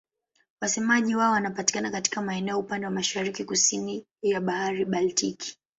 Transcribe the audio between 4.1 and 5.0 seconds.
ya Bahari